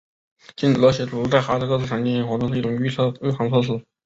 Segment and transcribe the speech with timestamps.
[0.57, 3.85] 禁止这些组织在哈萨克斯坦进行活动是一种预防措施。